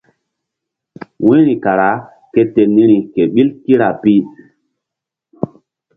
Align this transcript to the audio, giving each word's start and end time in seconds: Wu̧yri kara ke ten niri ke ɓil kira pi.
Wu̧yri 1.23 1.55
kara 1.63 1.89
ke 2.33 2.41
ten 2.53 2.69
niri 2.75 2.97
ke 3.13 3.21
ɓil 3.33 3.49
kira 3.63 3.89
pi. 4.01 4.13